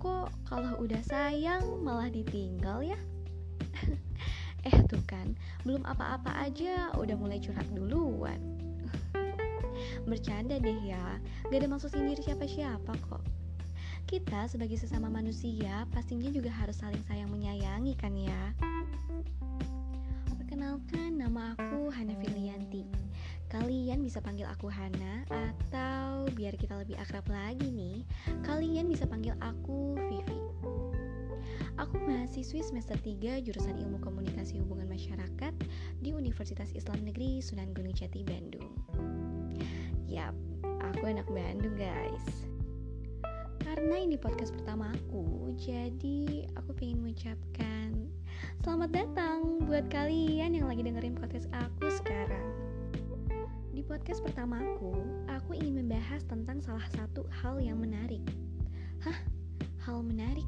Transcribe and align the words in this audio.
Kalau 0.00 0.82
udah 0.82 0.98
sayang 1.04 1.84
malah 1.84 2.08
ditinggal 2.10 2.82
ya. 2.82 2.98
Eh 4.60 4.76
tuh 4.92 5.00
kan, 5.08 5.32
belum 5.64 5.88
apa-apa 5.88 6.36
aja 6.44 6.92
udah 6.92 7.16
mulai 7.16 7.40
curhat 7.40 7.64
duluan. 7.72 8.36
Bercanda 10.10 10.60
deh 10.60 10.76
ya, 10.84 11.16
gak 11.48 11.64
ada 11.64 11.68
maksud 11.70 11.88
sindir 11.88 12.20
siapa-siapa 12.20 12.92
kok. 13.08 13.24
Kita 14.04 14.50
sebagai 14.52 14.76
sesama 14.76 15.08
manusia 15.08 15.88
pastinya 15.96 16.28
juga 16.28 16.52
harus 16.52 16.76
saling 16.76 17.00
sayang 17.08 17.32
menyayangi 17.32 17.96
kan 17.96 18.12
ya. 18.12 18.52
Perkenalkan 20.28 21.16
nama 21.16 21.54
aku 21.54 21.94
Hana 21.94 22.18
Filianti 22.18 22.82
Kalian 23.46 24.02
bisa 24.02 24.18
panggil 24.18 24.50
aku 24.50 24.66
Hana 24.66 25.22
Atau 25.30 25.89
biar 26.34 26.54
kita 26.56 26.78
lebih 26.78 26.96
akrab 26.98 27.26
lagi 27.28 27.68
nih 27.70 28.02
Kalian 28.46 28.86
bisa 28.88 29.04
panggil 29.06 29.34
aku 29.42 29.98
Vivi 30.08 30.40
Aku 31.80 31.96
mahasiswi 31.96 32.60
semester 32.60 32.92
3 33.00 33.40
jurusan 33.40 33.80
Ilmu 33.80 34.04
Komunikasi 34.04 34.60
Hubungan 34.60 34.84
Masyarakat 34.84 35.54
di 36.04 36.12
Universitas 36.12 36.68
Islam 36.76 37.08
Negeri 37.08 37.40
Sunan 37.40 37.72
Gunung 37.72 37.96
Jati, 37.96 38.20
Bandung. 38.20 38.68
Yap, 40.04 40.36
aku 40.60 41.08
anak 41.08 41.24
Bandung, 41.32 41.72
guys. 41.80 42.50
Karena 43.64 43.96
ini 43.96 44.20
podcast 44.20 44.52
pertama 44.52 44.92
aku, 44.92 45.54
jadi 45.56 46.44
aku 46.58 46.74
pengen 46.76 47.06
mengucapkan 47.06 48.10
selamat 48.60 48.90
datang 48.92 49.64
buat 49.64 49.88
kalian 49.88 50.52
yang 50.58 50.68
lagi 50.68 50.84
dengerin 50.84 51.16
podcast 51.16 51.48
aku 51.54 51.88
sekarang. 51.88 52.50
Di 53.70 53.80
podcast 53.86 54.20
pertama 54.20 54.58
aku, 54.58 54.89
membahas 56.20 56.36
tentang 56.36 56.58
salah 56.60 56.88
satu 56.92 57.24
hal 57.32 57.56
yang 57.64 57.80
menarik. 57.80 58.20
Hah? 59.00 59.16
Hal 59.88 60.04
menarik? 60.04 60.44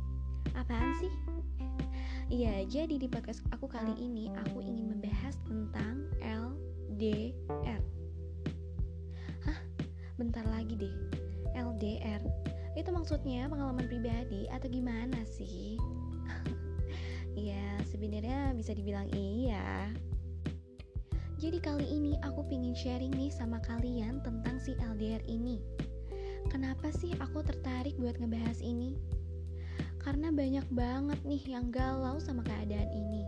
Apaan 0.53 0.93
sih? 1.01 1.09
Iya, 2.29 2.69
jadi 2.69 3.01
di 3.01 3.09
podcast 3.09 3.41
aku 3.57 3.73
kali 3.73 3.97
ini 3.97 4.29
aku 4.37 4.61
ingin 4.61 4.93
membahas 4.93 5.33
tentang 5.49 6.05
LDR. 6.21 7.81
Hah? 9.49 9.59
Bentar 10.21 10.45
lagi 10.53 10.77
deh. 10.77 10.93
LDR. 11.57 12.21
Itu 12.77 12.93
maksudnya 12.93 13.49
pengalaman 13.49 13.89
pribadi 13.89 14.45
atau 14.53 14.69
gimana 14.69 15.25
sih? 15.25 15.81
Iya, 17.33 17.81
sebenarnya 17.89 18.53
bisa 18.53 18.77
dibilang 18.77 19.09
iya. 19.17 19.89
Jadi 21.43 21.59
kali 21.59 21.91
ini 21.91 22.15
aku 22.23 22.47
pingin 22.47 22.71
sharing 22.71 23.11
nih 23.19 23.35
sama 23.35 23.59
kalian 23.67 24.23
tentang 24.23 24.63
si 24.63 24.79
LDR 24.79 25.27
ini. 25.27 25.59
Kenapa 26.47 26.95
sih 26.95 27.11
aku 27.19 27.43
tertarik 27.43 27.99
buat 27.99 28.15
ngebahas 28.23 28.63
ini? 28.63 28.95
karena 30.03 30.35
banyak 30.35 30.67
banget 30.75 31.21
nih 31.23 31.43
yang 31.47 31.71
galau 31.71 32.19
sama 32.19 32.43
keadaan 32.43 32.91
ini. 32.91 33.23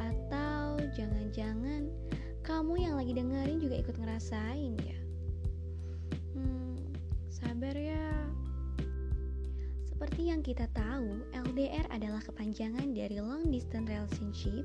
Atau 0.00 0.80
jangan-jangan 0.96 1.92
kamu 2.40 2.88
yang 2.88 2.94
lagi 2.96 3.12
dengerin 3.12 3.60
juga 3.60 3.76
ikut 3.76 3.96
ngerasain 4.00 4.72
ya? 4.80 4.98
Hmm, 6.32 6.80
sabar 7.28 7.76
ya. 7.76 8.08
Seperti 9.84 10.32
yang 10.32 10.40
kita 10.40 10.64
tahu, 10.72 11.20
LDR 11.36 11.84
adalah 11.92 12.24
kepanjangan 12.24 12.96
dari 12.96 13.20
long 13.20 13.52
distance 13.52 13.90
relationship 13.92 14.64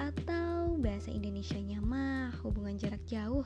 atau 0.00 0.80
bahasa 0.80 1.12
Indonesianya 1.12 1.84
mah 1.84 2.32
hubungan 2.40 2.80
jarak 2.80 3.04
jauh. 3.04 3.44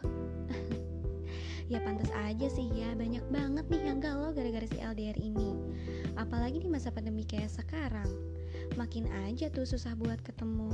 ya 1.73 1.81
pantas 1.83 2.13
aja 2.15 2.47
sih 2.47 2.69
ya 2.71 2.93
banyak 2.95 3.25
banget 3.33 3.67
nih 3.73 3.83
yang 3.91 3.99
galau 3.99 4.31
gara-gara 4.31 4.67
si 4.71 4.79
LDR 4.79 5.19
ini. 5.19 5.51
Apalagi 6.15 6.63
di 6.63 6.71
masa 6.71 6.95
pandemi 6.95 7.27
kayak 7.27 7.51
sekarang. 7.51 8.07
Makin 8.79 9.11
aja 9.27 9.51
tuh 9.51 9.67
susah 9.67 9.99
buat 9.99 10.23
ketemu. 10.23 10.71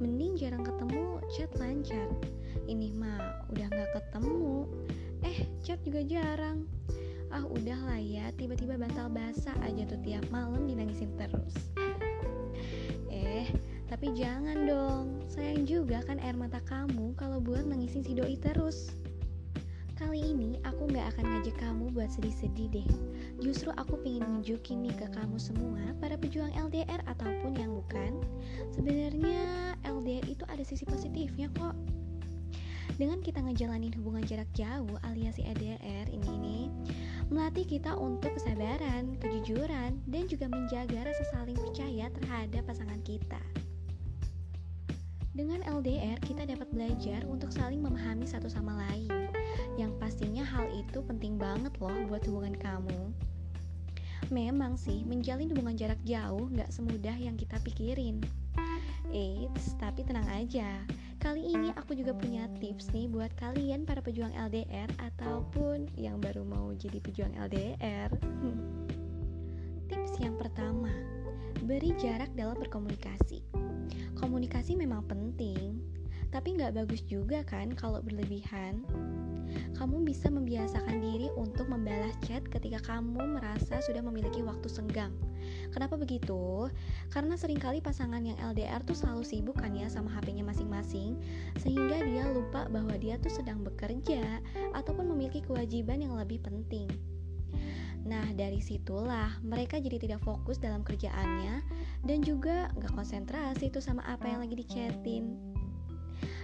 Mending 0.00 0.40
jarang 0.40 0.64
ketemu 0.64 1.20
chat 1.36 1.52
lancar. 1.60 2.08
Ini 2.64 2.96
mah 2.96 3.44
udah 3.52 3.68
nggak 3.68 3.90
ketemu. 3.92 4.64
Eh 5.20 5.44
chat 5.60 5.78
juga 5.84 6.00
jarang. 6.00 6.64
Ah 7.32 7.44
udahlah 7.48 8.00
ya 8.00 8.28
tiba-tiba 8.36 8.76
bantal 8.76 9.08
basah 9.08 9.56
aja 9.64 9.88
tuh 9.88 10.00
tiap 10.04 10.24
malam 10.28 10.68
dinangisin 10.68 11.16
terus 11.16 11.56
tapi 13.92 14.08
jangan 14.16 14.64
dong 14.64 15.20
sayang 15.28 15.68
juga 15.68 16.00
kan 16.08 16.16
air 16.24 16.32
mata 16.32 16.64
kamu 16.64 17.12
kalau 17.12 17.44
buat 17.44 17.68
nangisin 17.68 18.00
si 18.00 18.16
doi 18.16 18.40
terus. 18.40 18.88
Kali 20.00 20.32
ini 20.32 20.56
aku 20.64 20.88
gak 20.88 21.12
akan 21.12 21.24
ngajak 21.28 21.60
kamu 21.60 21.92
buat 21.92 22.08
sedih-sedih 22.08 22.72
deh. 22.72 22.88
Justru 23.44 23.68
aku 23.76 24.00
pengen 24.00 24.24
nunjukin 24.24 24.80
nih 24.80 24.96
ke 24.96 25.12
kamu 25.12 25.36
semua 25.36 25.92
Para 26.00 26.16
pejuang 26.16 26.56
LDR 26.56 27.04
ataupun 27.04 27.52
yang 27.52 27.76
bukan. 27.76 28.16
Sebenarnya 28.72 29.76
LDR 29.84 30.24
itu 30.24 30.48
ada 30.48 30.64
sisi 30.64 30.88
positifnya 30.88 31.52
kok. 31.52 31.76
Dengan 32.96 33.20
kita 33.20 33.44
ngejalanin 33.44 33.92
hubungan 34.00 34.24
jarak 34.24 34.48
jauh 34.56 34.96
alias 35.04 35.36
LDR 35.36 36.08
ini 36.08 36.32
nih 36.40 36.64
melatih 37.28 37.68
kita 37.68 37.92
untuk 37.96 38.32
kesabaran, 38.40 39.20
kejujuran, 39.20 40.00
dan 40.08 40.24
juga 40.28 40.48
menjaga 40.48 41.12
rasa 41.12 41.24
saling 41.32 41.56
percaya 41.60 42.08
terhadap 42.08 42.64
pasangan 42.64 43.00
kita. 43.04 43.40
Dengan 45.32 45.64
LDR, 45.64 46.20
kita 46.20 46.44
dapat 46.44 46.68
belajar 46.76 47.24
untuk 47.24 47.48
saling 47.48 47.80
memahami 47.80 48.28
satu 48.28 48.52
sama 48.52 48.76
lain, 48.84 49.32
yang 49.80 49.88
pastinya 49.96 50.44
hal 50.44 50.68
itu 50.76 51.00
penting 51.08 51.40
banget 51.40 51.72
loh 51.80 52.04
buat 52.04 52.20
hubungan 52.28 52.52
kamu. 52.52 53.16
Memang 54.28 54.76
sih, 54.76 55.00
menjalin 55.08 55.48
hubungan 55.48 55.72
jarak 55.72 55.96
jauh 56.04 56.52
gak 56.52 56.68
semudah 56.68 57.16
yang 57.16 57.40
kita 57.40 57.56
pikirin. 57.64 58.20
Eits, 59.08 59.72
tapi 59.80 60.04
tenang 60.04 60.28
aja. 60.28 60.84
Kali 61.16 61.48
ini 61.48 61.72
aku 61.80 61.96
juga 61.96 62.12
punya 62.12 62.44
tips 62.60 62.92
nih 62.92 63.08
buat 63.08 63.32
kalian 63.40 63.88
para 63.88 64.04
pejuang 64.04 64.36
LDR 64.36 64.92
ataupun 65.00 65.88
yang 65.96 66.20
baru 66.20 66.44
mau 66.44 66.76
jadi 66.76 67.00
pejuang 67.00 67.32
LDR. 67.40 68.12
tips 69.88 70.12
yang 70.20 70.36
pertama, 70.36 70.92
beri 71.64 71.96
jarak 71.96 72.28
dalam 72.36 72.60
berkomunikasi. 72.60 73.61
Komunikasi 74.22 74.78
memang 74.78 75.02
penting, 75.10 75.82
tapi 76.30 76.54
nggak 76.54 76.78
bagus 76.78 77.02
juga 77.04 77.42
kan 77.42 77.74
kalau 77.74 77.98
berlebihan 77.98 78.86
kamu 79.76 80.06
bisa 80.06 80.32
membiasakan 80.32 81.02
diri 81.02 81.28
untuk 81.36 81.68
membalas 81.68 82.14
chat 82.24 82.40
ketika 82.48 82.80
kamu 82.80 83.36
merasa 83.36 83.82
sudah 83.84 84.00
memiliki 84.00 84.40
waktu 84.40 84.68
senggang. 84.70 85.12
Kenapa 85.74 85.98
begitu? 85.98 86.70
Karena 87.10 87.34
sering 87.36 87.58
kali 87.58 87.82
pasangan 87.82 88.22
yang 88.22 88.38
LDR 88.40 88.80
tuh 88.86 88.96
selalu 88.96 89.26
sibuk 89.26 89.58
kan 89.58 89.74
ya 89.74 89.90
sama 89.90 90.08
HP-nya 90.14 90.46
masing-masing, 90.46 91.18
sehingga 91.60 91.98
dia 92.00 92.24
lupa 92.30 92.70
bahwa 92.70 92.94
dia 92.96 93.18
tuh 93.20 93.32
sedang 93.32 93.60
bekerja 93.66 94.40
ataupun 94.72 95.10
memiliki 95.12 95.42
kewajiban 95.44 96.00
yang 96.00 96.14
lebih 96.16 96.40
penting. 96.40 96.88
Nah, 98.02 98.26
dari 98.34 98.58
situlah 98.58 99.38
mereka 99.46 99.78
jadi 99.78 99.98
tidak 99.98 100.20
fokus 100.26 100.58
dalam 100.58 100.82
kerjaannya 100.82 101.62
dan 102.02 102.18
juga 102.26 102.66
nggak 102.74 102.92
konsentrasi 102.98 103.70
tuh 103.70 103.82
sama 103.82 104.02
apa 104.10 104.26
yang 104.26 104.42
lagi 104.42 104.58
dichatin. 104.58 105.38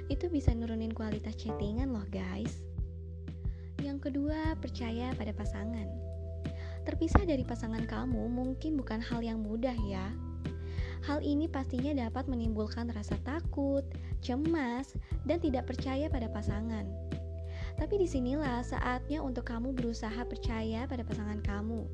Itu 0.07 0.31
bisa 0.31 0.55
nurunin 0.55 0.95
kualitas 0.95 1.35
chattingan 1.37 1.91
loh 1.91 2.07
guys. 2.09 2.63
Yang 3.83 4.11
kedua, 4.11 4.55
percaya 4.59 5.11
pada 5.19 5.35
pasangan. 5.35 5.87
Terpisah 6.87 7.29
dari 7.29 7.45
pasangan 7.45 7.85
kamu 7.85 8.33
mungkin 8.33 8.81
bukan 8.81 9.03
hal 9.03 9.21
yang 9.21 9.45
mudah 9.45 9.77
ya. 9.91 10.09
Hal 11.05 11.23
ini 11.23 11.47
pastinya 11.47 11.95
dapat 11.95 12.27
menimbulkan 12.27 12.91
rasa 12.91 13.15
takut, 13.23 13.85
cemas, 14.19 14.97
dan 15.29 15.39
tidak 15.39 15.71
percaya 15.71 16.11
pada 16.11 16.27
pasangan. 16.33 16.89
Tapi 17.79 17.95
di 18.03 18.11
sinilah 18.11 18.61
saatnya 18.67 19.23
untuk 19.23 19.47
kamu 19.47 19.73
berusaha 19.73 20.27
percaya 20.27 20.85
pada 20.91 21.07
pasangan 21.07 21.39
kamu. 21.41 21.87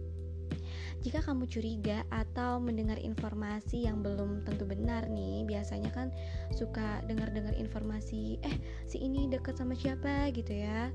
Jika 1.05 1.21
kamu 1.21 1.45
curiga 1.45 2.01
atau 2.09 2.57
mendengar 2.57 2.97
informasi 2.97 3.85
yang 3.85 4.01
belum 4.01 4.49
tentu 4.49 4.65
benar 4.65 5.05
nih, 5.13 5.45
biasanya 5.45 5.93
kan 5.93 6.09
suka 6.57 7.05
dengar-dengar 7.05 7.53
informasi, 7.61 8.41
eh 8.41 8.57
si 8.89 9.05
ini 9.05 9.29
deket 9.29 9.61
sama 9.61 9.77
siapa 9.77 10.33
gitu 10.33 10.57
ya 10.57 10.89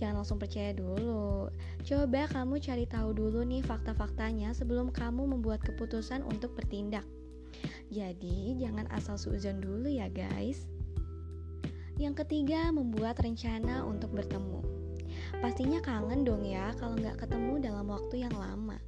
jangan 0.00 0.24
langsung 0.24 0.40
percaya 0.40 0.72
dulu. 0.72 1.52
Coba 1.84 2.24
kamu 2.32 2.56
cari 2.64 2.88
tahu 2.88 3.12
dulu 3.12 3.44
nih 3.44 3.60
fakta-faktanya 3.60 4.56
sebelum 4.56 4.88
kamu 4.88 5.28
membuat 5.28 5.60
keputusan 5.60 6.24
untuk 6.24 6.56
bertindak. 6.56 7.04
Jadi, 7.92 8.56
jangan 8.56 8.88
asal 8.96 9.20
suuzon 9.20 9.60
dulu 9.60 9.92
ya, 9.92 10.08
guys. 10.08 10.64
Yang 12.00 12.24
ketiga, 12.24 12.72
membuat 12.72 13.20
rencana 13.20 13.84
untuk 13.84 14.16
bertemu. 14.16 14.64
Pastinya 15.44 15.84
kangen 15.84 16.24
dong 16.24 16.48
ya 16.48 16.72
kalau 16.80 16.96
nggak 16.96 17.20
ketemu 17.20 17.60
dalam 17.60 17.92
waktu 17.92 18.24
yang 18.24 18.32
lama. 18.32 18.80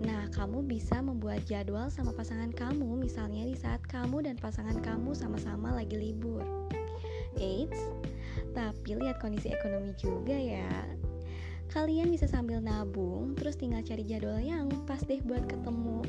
Nah, 0.00 0.24
kamu 0.32 0.64
bisa 0.64 1.04
membuat 1.04 1.44
jadwal 1.44 1.92
sama 1.92 2.16
pasangan 2.16 2.48
kamu, 2.56 3.04
misalnya 3.04 3.44
di 3.44 3.52
saat 3.52 3.84
kamu 3.84 4.24
dan 4.24 4.40
pasangan 4.40 4.80
kamu 4.80 5.12
sama-sama 5.12 5.76
lagi 5.76 6.00
libur. 6.00 6.40
Eits, 7.36 7.92
tapi 8.56 8.96
lihat 8.96 9.20
kondisi 9.20 9.52
ekonomi 9.52 9.92
juga 10.00 10.32
ya. 10.32 10.72
Kalian 11.68 12.08
bisa 12.08 12.24
sambil 12.24 12.64
nabung, 12.64 13.36
terus 13.36 13.54
tinggal 13.60 13.84
cari 13.84 14.02
jadwal 14.08 14.40
yang 14.40 14.72
pas 14.88 15.04
deh 15.04 15.20
buat 15.22 15.44
ketemu. 15.44 16.02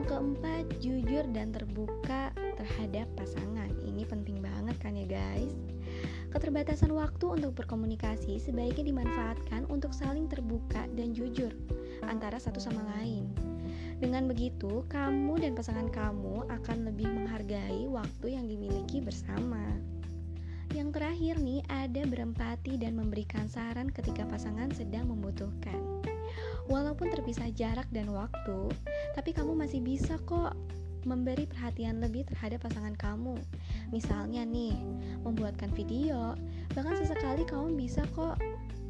Yang 0.00 0.16
keempat, 0.16 0.64
jujur 0.80 1.24
dan 1.36 1.52
terbuka 1.52 2.32
terhadap 2.56 3.04
pasangan. 3.20 3.68
Ini 3.84 4.08
penting 4.08 4.40
banget 4.40 4.80
kan 4.80 4.96
ya 4.96 5.04
guys? 5.04 5.52
Keterbatasan 6.32 6.88
waktu 6.96 7.36
untuk 7.36 7.60
berkomunikasi 7.60 8.40
sebaiknya 8.40 8.96
dimanfaatkan 8.96 9.68
untuk 9.68 9.92
saling 9.92 10.24
terbuka 10.24 10.88
dan 10.96 11.12
jujur 11.12 11.52
antara 12.08 12.40
satu 12.40 12.56
sama 12.56 12.80
lain. 12.96 13.28
Dengan 14.00 14.24
begitu, 14.24 14.88
kamu 14.88 15.36
dan 15.36 15.52
pasangan 15.52 15.92
kamu 15.92 16.48
akan 16.48 16.88
lebih 16.88 17.04
menghargai 17.04 17.84
waktu 17.84 18.40
yang 18.40 18.48
dimiliki 18.48 19.04
bersama. 19.04 19.68
Yang 20.72 20.96
terakhir 20.96 21.44
nih, 21.44 21.60
ada 21.68 22.08
berempati 22.08 22.80
dan 22.80 22.96
memberikan 22.96 23.52
saran 23.52 23.92
ketika 23.92 24.24
pasangan 24.24 24.72
sedang 24.72 25.12
membutuhkan. 25.12 26.00
Walaupun 26.70 27.10
terpisah 27.10 27.50
jarak 27.50 27.90
dan 27.90 28.14
waktu, 28.14 28.70
tapi 29.14 29.34
kamu 29.34 29.52
masih 29.58 29.82
bisa 29.82 30.16
kok 30.28 30.54
memberi 31.08 31.48
perhatian 31.48 32.00
lebih 32.00 32.28
terhadap 32.28 32.64
pasangan 32.64 32.92
kamu. 32.96 33.36
Misalnya 33.88 34.44
nih, 34.44 34.76
membuatkan 35.24 35.72
video, 35.72 36.36
bahkan 36.76 36.96
sesekali 37.00 37.44
kamu 37.48 37.76
bisa 37.76 38.04
kok 38.12 38.36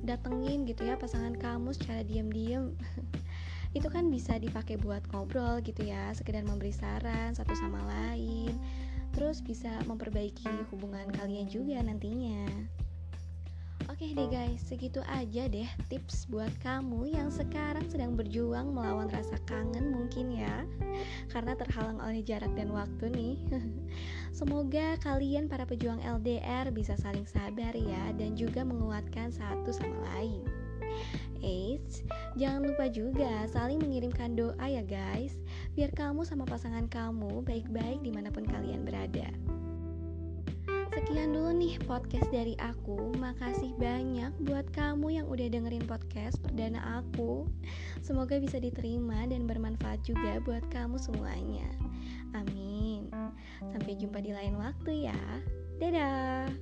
datengin 0.02 0.64
gitu 0.64 0.88
ya 0.88 0.96
pasangan 0.96 1.37
kamu 1.37 1.70
secara 1.76 2.02
diam-diam. 2.02 2.75
Itu 3.76 3.87
kan 3.87 4.11
bisa 4.11 4.34
dipakai 4.43 4.81
buat 4.82 5.06
ngobrol 5.14 5.62
gitu 5.62 5.87
ya, 5.87 6.11
sekedar 6.11 6.43
memberi 6.43 6.75
saran 6.75 7.37
satu 7.38 7.55
sama 7.55 7.78
lain. 7.87 8.58
Terus 9.14 9.43
bisa 9.43 9.70
memperbaiki 9.87 10.70
hubungan 10.75 11.06
kalian 11.14 11.46
juga 11.46 11.78
nantinya. 11.82 12.46
Oke 13.91 14.15
deh 14.15 14.31
guys, 14.31 14.63
segitu 14.71 15.03
aja 15.03 15.51
deh 15.51 15.67
tips 15.91 16.31
buat 16.31 16.55
kamu 16.63 17.11
yang 17.11 17.27
sekarang 17.27 17.83
sedang 17.91 18.15
berjuang 18.15 18.71
melawan 18.71 19.11
rasa 19.11 19.35
kangen 19.51 19.91
mungkin 19.91 20.31
ya. 20.31 20.63
Karena 21.27 21.59
terhalang 21.59 21.99
oleh 21.99 22.23
jarak 22.23 22.55
dan 22.55 22.71
waktu 22.71 23.11
nih. 23.11 23.35
Semoga 24.39 24.95
kalian 25.03 25.51
para 25.51 25.67
pejuang 25.67 25.99
LDR 26.07 26.71
bisa 26.71 26.95
saling 27.03 27.27
sabar 27.27 27.75
ya 27.75 28.15
Dan 28.15 28.39
juga 28.39 28.63
menguatkan 28.63 29.35
satu 29.35 29.75
sama 29.75 29.99
lain. 30.15 30.47
Eits, 31.43 32.07
jangan 32.39 32.71
lupa 32.71 32.87
juga 32.87 33.43
saling 33.51 33.83
mengirimkan 33.83 34.39
doa 34.39 34.71
ya 34.71 34.87
guys. 34.87 35.35
Biar 35.75 35.91
kamu 35.91 36.23
sama 36.23 36.47
pasangan 36.47 36.87
kamu 36.87 37.43
baik-baik 37.43 38.07
di 38.07 38.15
mana 38.15 38.31
pun 38.31 38.47
kalian 38.47 38.87
berada 38.87 39.35
Sekian 41.00 41.32
dulu 41.32 41.56
nih 41.56 41.81
podcast 41.88 42.29
dari 42.29 42.52
aku. 42.61 43.17
Makasih 43.17 43.73
banyak 43.81 44.37
buat 44.44 44.69
kamu 44.69 45.17
yang 45.17 45.26
udah 45.32 45.49
dengerin 45.49 45.88
podcast 45.88 46.37
perdana 46.44 47.00
aku. 47.00 47.49
Semoga 48.05 48.37
bisa 48.37 48.61
diterima 48.61 49.25
dan 49.25 49.49
bermanfaat 49.49 50.05
juga 50.05 50.44
buat 50.44 50.61
kamu 50.69 51.00
semuanya. 51.00 51.73
Amin. 52.37 53.08
Sampai 53.73 53.97
jumpa 53.97 54.20
di 54.20 54.37
lain 54.37 54.61
waktu 54.61 55.08
ya. 55.08 55.20
Dadah. 55.81 56.52